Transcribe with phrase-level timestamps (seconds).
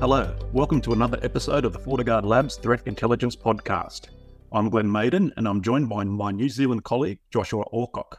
[0.00, 4.10] Hello, welcome to another episode of the FortiGuard Labs Threat Intelligence Podcast.
[4.52, 8.18] I'm Glenn Maiden and I'm joined by my New Zealand colleague, Joshua Alcock.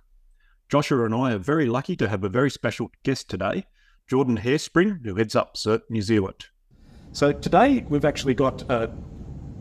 [0.68, 3.66] Joshua and I are very lucky to have a very special guest today,
[4.10, 6.48] Jordan Heerspring, who heads up CERT New Zealand.
[7.14, 8.92] So today we've actually got a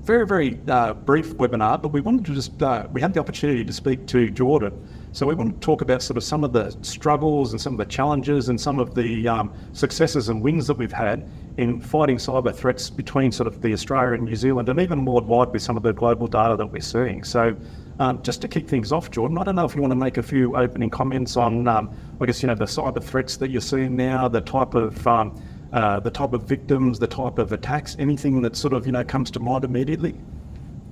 [0.03, 3.65] very, very uh, brief webinar, but we wanted to just, uh, we had the opportunity
[3.65, 4.89] to speak to Jordan.
[5.13, 7.79] So we want to talk about sort of some of the struggles and some of
[7.79, 12.17] the challenges and some of the um, successes and wins that we've had in fighting
[12.17, 15.77] cyber threats between sort of the Australia and New Zealand and even worldwide with some
[15.77, 17.25] of the global data that we're seeing.
[17.25, 17.57] So
[17.99, 20.19] um, just to kick things off, Jordan, I don't know if you want to make
[20.19, 21.91] a few opening comments on, um,
[22.21, 25.43] I guess, you know, the cyber threats that you're seeing now, the type of um,
[25.73, 29.05] uh, the type of victims, the type of attacks, anything that sort of you know
[29.05, 30.15] comes to mind immediately?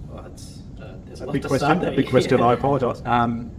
[0.09, 1.85] Well, uh, there's a Big question.
[1.85, 2.43] A big question.
[2.43, 3.03] I apologise.
[3.07, 3.53] Um,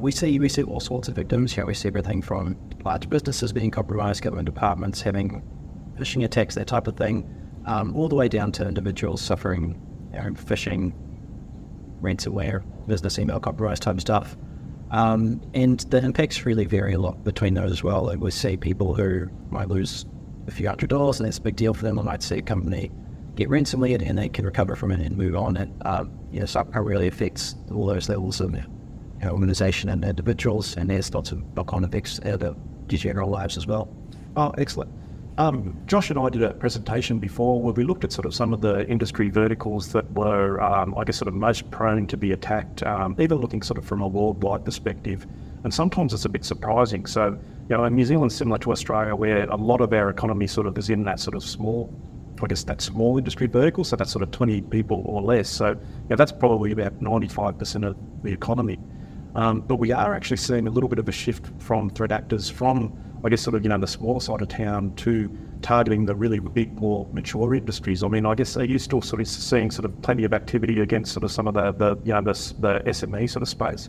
[0.00, 1.56] we see we see all sorts of victims.
[1.56, 5.42] You know, we see everything from large businesses being compromised, government departments having
[5.98, 7.28] phishing attacks, that type of thing,
[7.66, 9.80] um, all the way down to individuals suffering
[10.12, 10.92] you know, phishing,
[12.00, 14.36] ransomware, business email compromise type stuff.
[14.90, 18.04] Um, and the impacts really vary a lot between those as well.
[18.04, 20.06] Like we see people who might lose
[20.46, 21.98] a few hundred dollars, and that's a big deal for them.
[21.98, 22.90] I might see a company
[23.36, 25.56] get ransomware and they can recover from it and move on.
[25.56, 28.62] And um, you know, somehow really affects all those levels of you
[29.22, 32.56] know, organization and individuals, and there's lots of knock-on effects out of
[32.88, 33.94] general lives as well.
[34.36, 34.90] Oh, excellent.
[35.38, 38.52] Um, Josh and I did a presentation before where we looked at sort of some
[38.52, 42.32] of the industry verticals that were, um, I guess, sort of most prone to be
[42.32, 45.28] attacked, um, even looking sort of from a worldwide perspective.
[45.62, 47.06] And sometimes it's a bit surprising.
[47.06, 47.38] So,
[47.70, 50.76] you know, New Zealand's similar to Australia, where a lot of our economy sort of
[50.76, 51.88] is in that sort of small,
[52.42, 53.84] I guess, that small industry vertical.
[53.84, 55.48] So that's sort of 20 people or less.
[55.48, 55.78] So,
[56.10, 58.80] yeah, that's probably about 95% of the economy.
[59.36, 62.50] Um, but we are actually seeing a little bit of a shift from threat actors
[62.50, 62.92] from,
[63.24, 65.30] I guess, sort of, you know, the smaller side of town to
[65.62, 68.02] targeting the really big, more mature industries.
[68.02, 70.80] I mean, I guess are you still sort of seeing sort of plenty of activity
[70.80, 73.88] against sort of some of the, the you know, the, the SME sort of space?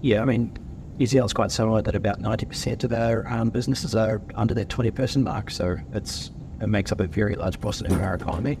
[0.00, 0.56] Yeah, I mean,
[0.98, 4.90] New Zealand's quite similar that about 90% of our um, businesses are under that 20
[4.90, 5.50] person mark.
[5.50, 6.30] So it's
[6.60, 8.58] it makes up a very large portion of our economy.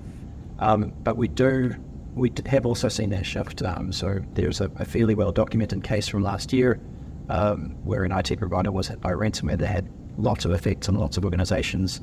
[0.58, 1.74] Um, but we do,
[2.14, 3.62] we have also seen that shift.
[3.62, 6.80] Um, so there's a, a, fairly well documented case from last year
[7.28, 9.88] um, where an IT provider was hit by ransomware that had
[10.18, 12.00] lots of effects on lots of organizations.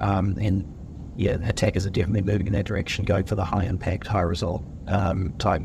[0.00, 0.64] Um, and
[1.16, 4.62] yeah, attackers are definitely moving in that direction, going for the high impact, high result
[4.86, 5.62] um, type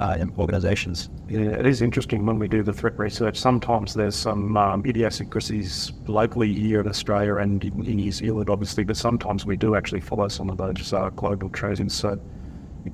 [0.00, 1.10] uh, organizations.
[1.28, 3.36] Yeah, it is interesting when we do the threat research.
[3.36, 8.96] Sometimes there's some um, idiosyncrasies locally here in Australia and in, New Zealand, obviously, but
[8.96, 11.94] sometimes we do actually follow some of those uh, global trends.
[11.94, 12.18] So,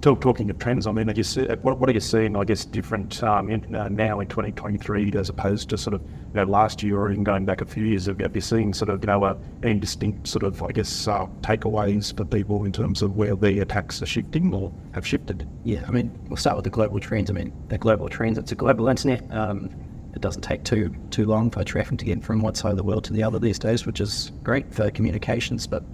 [0.01, 2.45] talk, talking of trends, I mean, are you see, what, what, are you seeing, I
[2.45, 6.45] guess, different um, in, uh, now in 2023 as opposed to sort of, you know,
[6.45, 8.07] last year or even going back a few years?
[8.07, 11.27] Have, you seen sort of, you know, uh, any distinct sort of, I guess, uh,
[11.41, 15.49] takeaways for people in terms of where the attacks are shifting or have shifted?
[15.65, 17.31] Yeah, I mean, we'll start with the global trends.
[17.31, 19.23] I mean, the global trends, it's a global internet.
[19.31, 19.71] Um,
[20.15, 22.83] it doesn't take too too long for traffic to get from one side of the
[22.83, 25.85] world to the other these days, which is great for communications, but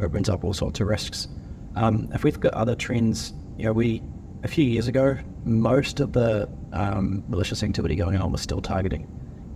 [0.00, 1.28] it brings up all sorts of risks.
[1.76, 4.02] Um, if we look at other trends, you know, we
[4.42, 9.02] a few years ago, most of the um, malicious activity going on was still targeting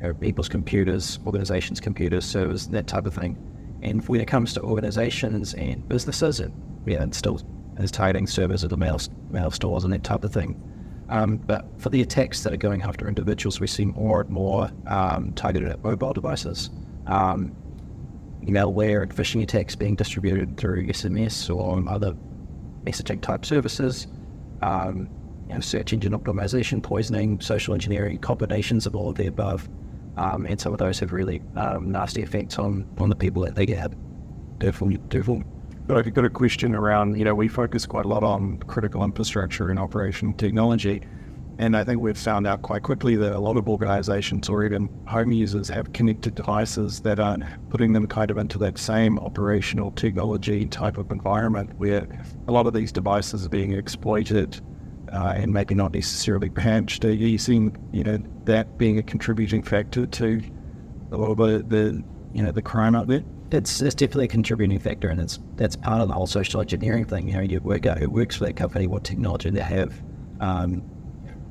[0.01, 3.37] you know, people's computers, organizations' computers, servers, that type of thing.
[3.83, 6.53] And when it comes to organizations and businesses, it,
[6.87, 7.41] yeah, it still
[7.79, 9.01] is targeting servers at the mail,
[9.31, 10.61] mail stores and that type of thing.
[11.09, 14.71] Um, but for the attacks that are going after individuals, we see more and more
[14.87, 16.71] um, targeted at mobile devices.
[17.07, 17.57] Um,
[18.47, 22.15] malware and phishing attacks being distributed through SMS or other
[22.85, 24.07] messaging type services,
[24.63, 25.09] um,
[25.49, 29.69] you know, search engine optimization, poisoning, social engineering, combinations of all of the above.
[30.17, 33.55] Um, and some of those have really um, nasty effects on, on the people that
[33.55, 33.93] they get.
[34.59, 35.45] Definitely, definitely.
[35.87, 39.03] But I've got a question around, you know, we focus quite a lot on critical
[39.03, 41.03] infrastructure and operational technology.
[41.61, 44.89] And I think we've found out quite quickly that a lot of organizations or even
[45.07, 47.37] home users have connected devices that are
[47.69, 52.09] putting them kind of into that same operational technology type of environment where
[52.49, 54.59] a lot of these devices are being exploited
[55.13, 57.05] uh, and maybe not necessarily patched.
[57.05, 60.41] Are you seeing, you know, that being a contributing factor to
[61.13, 62.03] a lot of the,
[62.33, 63.23] you know, the crime out there?
[63.53, 67.05] It's, it's definitely a contributing factor, and it's that's part of the whole social engineering
[67.05, 67.29] thing.
[67.29, 70.03] You know, you work out who works for that company, what technology they have.
[70.41, 70.83] Um,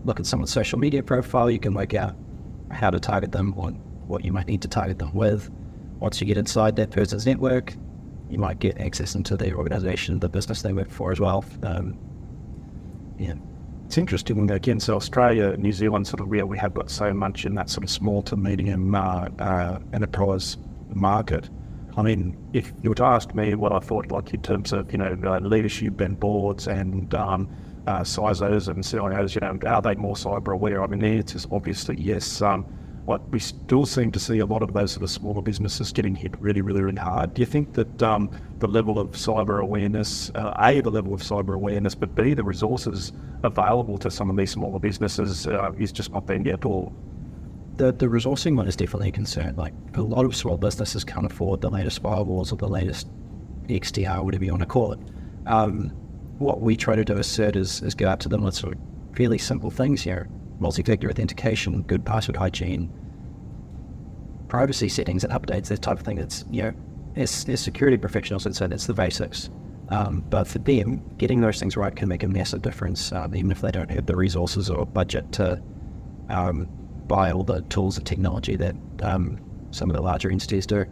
[0.06, 2.16] look at someone's social media profile, you can work out
[2.72, 3.74] how to target them, what,
[4.08, 5.50] what you might need to target them with.
[6.00, 7.74] Once you get inside that person's network,
[8.30, 11.44] you might get access into their organization, the business they work for as well.
[11.64, 11.98] Um,
[13.18, 13.34] yeah.
[13.86, 14.80] It's interesting again.
[14.80, 17.84] So Australia, New Zealand, sort of where we have got so much in that sort
[17.84, 20.58] of small to medium uh, uh, enterprise
[20.94, 21.50] market.
[21.98, 24.92] I mean, if you were to ask me what I thought, like in terms of
[24.92, 27.50] you know uh, leadership and boards and um,
[27.88, 30.84] uh, CISOs and CIOs, you know, are they more cyber aware?
[30.84, 32.42] I mean, the answer is obviously yes.
[32.42, 32.66] Um,
[33.06, 36.14] but we still seem to see a lot of those sort of smaller businesses getting
[36.14, 37.34] hit really, really, really hard.
[37.34, 38.30] Do you think that um,
[38.60, 42.44] the level of cyber awareness, uh, A, the level of cyber awareness, but B, the
[42.44, 43.12] resources
[43.42, 46.92] available to some of these smaller businesses uh, is just not there yet or
[47.78, 49.56] the, the resourcing one is definitely a concern.
[49.56, 53.08] Like a lot of small businesses can't afford the latest firewalls or the latest
[53.68, 55.00] XDR, whatever you want to call it.
[55.48, 55.92] Um,
[56.40, 58.74] what we try to do as CERT is, is go out to them with sort
[58.74, 58.80] of
[59.16, 62.92] fairly simple things here multi-factor authentication, good password hygiene,
[64.50, 66.18] privacy settings and updates, that type of thing.
[66.18, 66.74] That's, you know,
[67.16, 69.50] as, as security professionals would say, that's the basics.
[69.90, 73.52] Um, but for them, getting those things right can make a massive difference, um, even
[73.52, 75.62] if they don't have the resources or budget to
[76.30, 76.68] um,
[77.08, 79.40] buy all the tools and technology that um,
[79.72, 80.86] some of the larger entities do.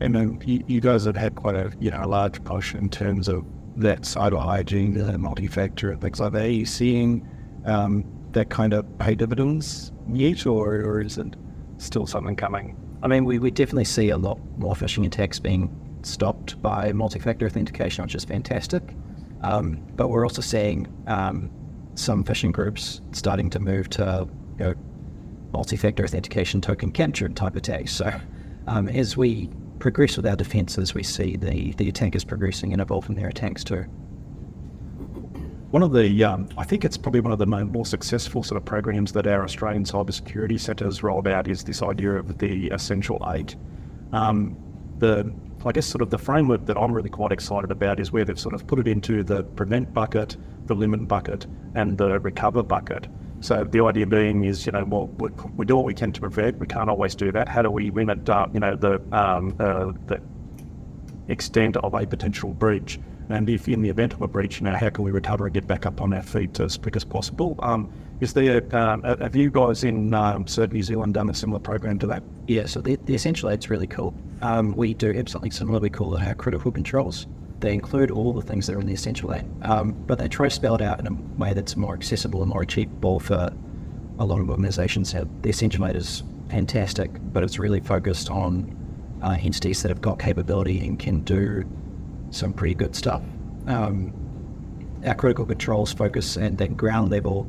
[0.00, 2.88] And then you, you, guys have had quite a you know a large push in
[2.88, 3.44] terms of
[3.78, 6.44] that cyber hygiene, the multi-factor, and things like that.
[6.44, 7.26] Are you seeing
[7.64, 11.36] um, that kind of pay dividends yet, or, or is it
[11.78, 12.76] still something coming?
[13.02, 15.70] I mean, we, we definitely see a lot more phishing attacks being
[16.02, 18.82] stopped by multi-factor authentication, which is fantastic.
[19.42, 21.50] Um, but we're also seeing um,
[21.94, 24.28] some phishing groups starting to move to
[24.58, 24.74] you know,
[25.52, 27.92] multi-factor authentication token capture type attacks.
[27.92, 28.12] So
[28.66, 33.16] um, as we progress with our defences, we see the, the attackers progressing and evolving
[33.16, 33.84] their attacks too.
[35.70, 38.64] One of the, um, I think it's probably one of the more successful sort of
[38.64, 43.54] programs that our Australian cybersecurity centres rolled out is this idea of the Essential Eight.
[44.12, 44.56] Um,
[44.98, 45.30] the,
[45.66, 48.38] I guess, sort of the framework that I'm really quite excited about is where they've
[48.38, 53.06] sort of put it into the prevent bucket, the limit bucket, and the recover bucket.
[53.40, 56.20] So the idea being is, you know, well, we, we, do what we can to
[56.20, 56.58] prevent.
[56.58, 57.48] We can't always do that.
[57.48, 60.20] How do we limit, uh, you know, the um, uh, the
[61.28, 62.98] extent of a potential breach?
[63.30, 65.54] And if in the event of a breach, you know, how can we recover and
[65.54, 67.56] get back up on our feet as quick as possible?
[67.60, 71.60] Um, is there, um, have you guys in um, CERT New Zealand done a similar
[71.60, 72.22] program to that?
[72.46, 74.14] Yeah, so the, the Essential Eight's really cool.
[74.40, 75.78] Um, we do have something similar.
[75.78, 77.26] We call it our critical controls.
[77.60, 80.46] They include all the things that are in the Essential Eight, um, but they try
[80.46, 83.52] to spell it out in a way that's more accessible and more achievable for
[84.18, 85.12] a lot of organisations.
[85.12, 88.76] The Essential Eight is fantastic, but it's really focused on
[89.22, 91.64] uh, entities that have got capability and can do
[92.30, 93.22] some pretty good stuff.
[93.66, 94.12] Um,
[95.04, 97.48] our critical controls focus at that ground level.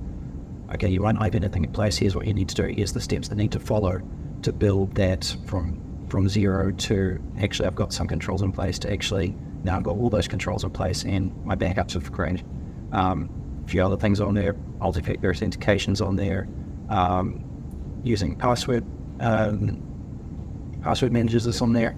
[0.74, 1.98] Okay, you won't have anything in place.
[1.98, 2.64] Here's what you need to do.
[2.64, 4.02] Here's the steps that need to follow
[4.42, 8.92] to build that from from zero to actually I've got some controls in place to
[8.92, 12.44] actually now I've got all those controls in place and my backups have great.
[12.92, 13.30] Um,
[13.66, 16.48] a few other things on there, multi-factor authentications on there,
[16.90, 17.44] um,
[18.04, 18.84] using password
[19.20, 19.86] um,
[20.82, 21.96] password managers is on there.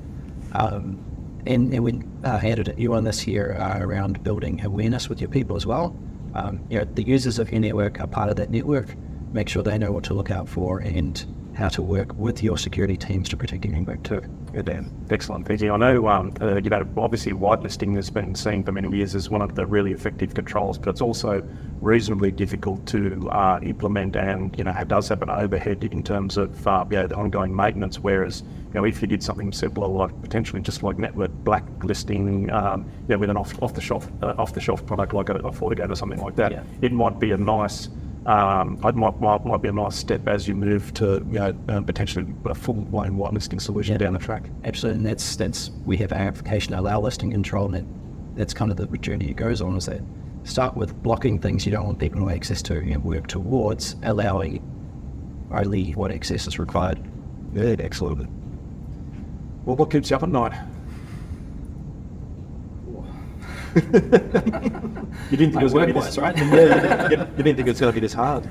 [0.53, 0.99] Um,
[1.45, 5.29] and, and we uh, added you on this here uh, around building awareness with your
[5.29, 5.95] people as well.
[6.33, 8.95] Um, you know, the users of your network are part of that network.
[9.31, 12.57] Make sure they know what to look out for and how to work with your
[12.57, 14.21] security teams to protect your network too.
[14.53, 14.91] Good, Dan.
[15.09, 15.47] Excellent.
[15.47, 15.71] Thank you.
[15.73, 19.29] I know, um, uh, you know, obviously whitelisting has been seen for many years as
[19.29, 21.41] one of the really effective controls, but it's also
[21.79, 26.37] reasonably difficult to uh, implement and, you know, it does have an overhead in terms
[26.37, 29.87] of, uh, you know, the ongoing maintenance, whereas, you know, if you did something simpler
[29.87, 34.09] like potentially just like network blacklisting, um, you know, with an off, off the shelf
[34.21, 36.63] uh, off the shelf product like a, a FortiGate or something like that, yeah.
[36.81, 37.89] it might be a nice
[38.25, 41.55] um, it might, might, might, be a nice step as you move to you know,
[41.69, 44.43] uh, potentially a full blown whitelisting solution yeah, down the track.
[44.63, 47.87] Absolutely, and that's that's we have our application allow listing control, and
[48.35, 49.75] that's kind of the journey it goes on.
[49.75, 50.01] Is that
[50.43, 53.95] start with blocking things you don't want people to have access to, and work towards
[54.03, 54.61] allowing
[55.51, 56.99] only what access is required.
[57.53, 58.29] Yeah, excellent.
[59.65, 60.53] Well, what keeps you up at night?
[63.75, 63.81] You
[65.37, 66.37] didn't think it was going to be this, right?
[66.37, 68.47] yeah, you, you, didn't think it was going to be this hard.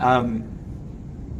[0.00, 0.48] Um,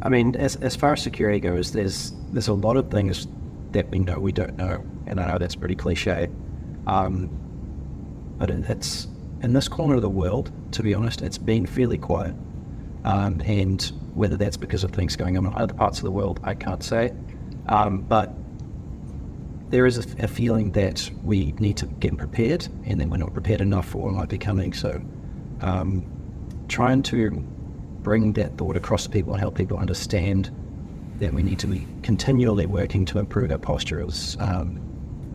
[0.01, 3.27] I mean, as, as far as security goes, there's there's a lot of things
[3.71, 6.29] that we know we don't know, and I know that's pretty cliche.
[6.87, 7.29] Um,
[8.37, 9.07] but it, it's
[9.41, 12.35] in this corner of the world, to be honest, it's been fairly quiet.
[13.05, 13.81] Um, and
[14.13, 16.81] whether that's because of things going on in other parts of the world, I can't
[16.81, 17.11] say.
[17.67, 18.33] Um, but
[19.73, 23.33] there is a, a, feeling that we need to get prepared, and then we're not
[23.33, 24.71] prepared enough for what might be coming.
[24.71, 25.01] So,
[25.61, 26.05] um,
[26.67, 27.31] trying to
[28.03, 30.51] bring that thought across to people and help people understand
[31.17, 34.79] that we need to be continually working to improve our posture is, um,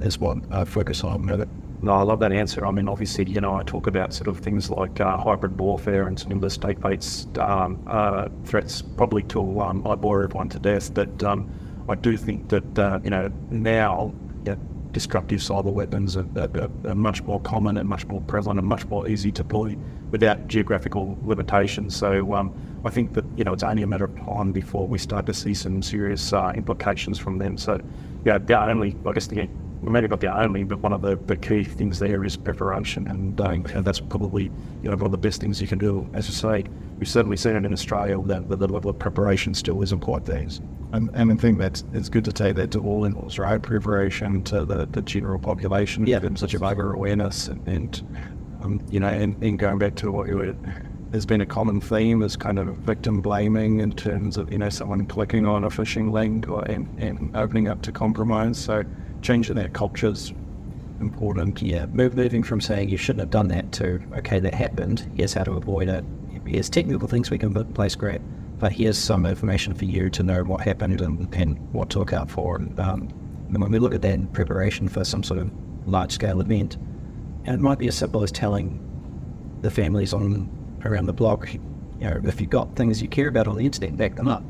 [0.02, 1.49] is what I focus on.
[1.83, 2.64] No, I love that answer.
[2.64, 6.07] I mean, obviously, you know, I talk about sort of things like uh, hybrid warfare
[6.07, 10.61] and some of the state-based um, uh, threats, probably till um, I bore everyone to
[10.61, 10.95] death.
[10.95, 11.50] But um,
[11.88, 14.14] I do think that, uh, you know, now
[14.92, 18.87] destructive cyber weapons are, are, are, much more common and much more prevalent and much
[18.87, 19.76] more easy to deploy
[20.11, 21.95] without geographical limitations.
[21.95, 22.52] So um,
[22.85, 25.35] I think that you know it's only a matter of time before we start to
[25.35, 27.59] see some serious uh, implications from them.
[27.59, 27.80] So
[28.25, 29.49] yeah, the only I guess the
[29.83, 33.40] maybe not the only, but one of the, the key things there is preparation, and
[33.40, 34.45] uh, that's probably
[34.83, 36.09] you know one of the best things you can do.
[36.14, 36.64] As I say,
[36.99, 40.47] we've certainly seen it in Australia that the level of preparation still isn't quite there.
[40.93, 43.61] And, and I think that it's good to take that to all levels, right?
[43.61, 48.21] Preparation to the, the general population, yeah, such a bigger awareness, and, and
[48.62, 50.57] um, you know, and, and going back to what you were
[51.11, 54.69] there's been a common theme is kind of victim blaming in terms of you know
[54.69, 58.59] someone clicking on a phishing link or and, and opening up to compromise.
[58.59, 58.85] So
[59.23, 60.33] changing that culture is
[61.00, 61.62] important.
[61.62, 65.45] Yeah, moving from saying you shouldn't have done that to, okay, that happened, here's how
[65.45, 66.05] to avoid it.
[66.49, 68.21] Here's technical things we can put in place, great.
[68.59, 72.12] But here's some information for you to know what happened and, and what to look
[72.12, 72.57] out for.
[72.57, 73.09] And, um,
[73.49, 75.50] and when we look at that in preparation for some sort of
[75.87, 76.76] large scale event,
[77.45, 78.85] and it might be as simple as telling
[79.62, 80.50] the families on
[80.85, 81.61] around the block, you
[82.00, 84.43] know, if you've got things you care about on the internet, back them up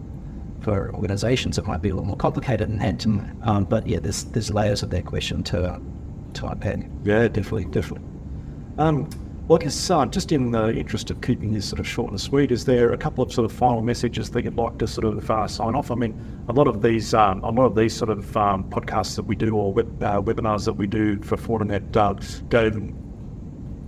[0.61, 3.07] for organisations, it might be a little more complicated than that.
[3.47, 5.81] Um, but yeah, there's there's layers of that question to
[6.35, 6.81] to unpack.
[7.05, 8.07] Yeah, definitely, definitely.
[8.79, 9.09] Um,
[9.49, 12.21] well, I guess uh, just in the interest of keeping this sort of short and
[12.21, 15.07] sweet, is there a couple of sort of final messages that you'd like to sort
[15.07, 15.91] of uh, sign off?
[15.91, 19.17] I mean, a lot of these, um, a lot of these sort of um, podcasts
[19.17, 22.13] that we do or web, uh, webinars that we do for Fortinet uh,
[22.51, 22.71] go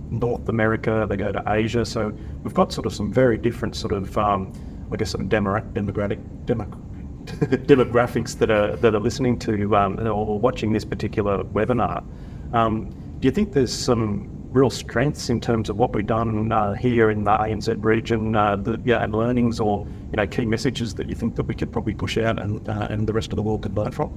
[0.09, 1.85] North America, they go to Asia.
[1.85, 2.11] So
[2.43, 4.51] we've got sort of some very different sort of um,
[4.91, 6.65] I guess, some demographic demo,
[7.25, 12.03] demographics that are that are listening to um, or watching this particular webinar.
[12.51, 12.89] Um,
[13.19, 17.09] do you think there's some real strengths in terms of what we've done uh, here
[17.09, 21.07] in the ANZ region, uh, the, yeah, and learnings or you know key messages that
[21.07, 23.41] you think that we could probably push out and uh, and the rest of the
[23.41, 24.11] world could learn from?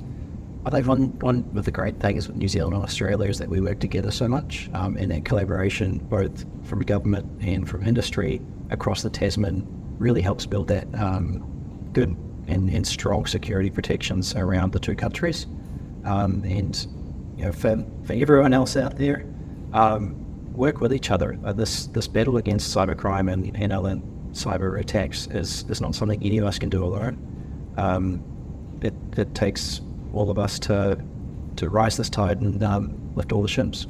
[0.66, 3.50] I think one, one of the great things with New Zealand and Australia is that
[3.50, 8.40] we work together so much um, in that collaboration, both from government and from industry
[8.70, 9.66] across the Tasman
[9.98, 11.46] really helps build that um,
[11.92, 15.46] good and, and, strong security protections around the two countries.
[16.04, 16.86] Um, and
[17.36, 19.26] you know, for, for everyone else out there,
[19.74, 20.23] um,
[20.54, 21.38] work with each other.
[21.44, 23.72] Uh, this this battle against cybercrime and, and
[24.32, 27.16] cyber attacks is, is not something any of us can do alone.
[27.76, 28.22] Um,
[28.82, 29.80] it, it takes
[30.12, 30.98] all of us to
[31.56, 33.86] to rise this tide and um, lift all the ships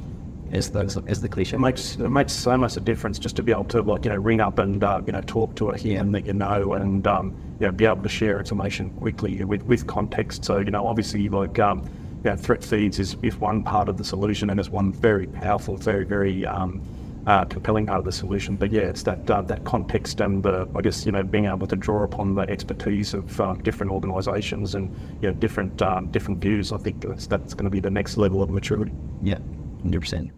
[0.51, 1.55] as the as the cliche.
[1.55, 4.11] It makes it makes so much a difference just to be able to like you
[4.11, 7.05] know ring up and uh, you know talk to a human that you know and
[7.07, 10.45] um, you know be able to share information quickly with with context.
[10.45, 11.87] So you know obviously like um,
[12.25, 15.27] you know, threat feeds is, is one part of the solution and it's one very
[15.27, 16.81] powerful, very very um,
[17.27, 18.55] uh, compelling part of the solution.
[18.55, 21.67] But yeah, it's that uh, that context and the I guess you know being able
[21.67, 26.39] to draw upon the expertise of uh, different organisations and you know different um, different
[26.41, 26.71] views.
[26.71, 28.91] I think that's that's going to be the next level of maturity.
[29.21, 29.39] Yeah,
[29.81, 30.31] hundred percent.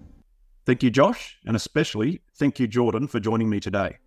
[0.66, 3.98] Thank you, Josh, and especially thank you, Jordan, for joining me today.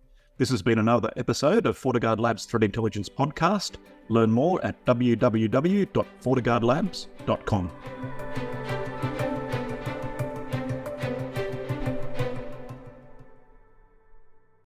[0.41, 3.75] This has been another episode of FortiGuard Labs Threat Intelligence Podcast.
[4.09, 7.71] Learn more at www.fortiguardlabs.com.